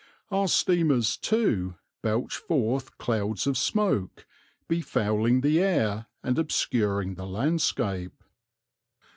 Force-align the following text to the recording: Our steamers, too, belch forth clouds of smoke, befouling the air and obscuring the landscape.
Our 0.31 0.47
steamers, 0.47 1.15
too, 1.15 1.75
belch 2.01 2.35
forth 2.35 2.97
clouds 2.97 3.45
of 3.45 3.55
smoke, 3.55 4.25
befouling 4.67 5.41
the 5.41 5.61
air 5.61 6.07
and 6.23 6.39
obscuring 6.39 7.13
the 7.13 7.27
landscape. 7.27 8.23